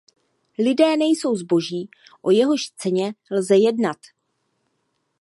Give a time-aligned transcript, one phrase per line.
[0.59, 1.89] Lidé nejsou zboží,
[2.21, 3.97] o jehož ceně lze jednat.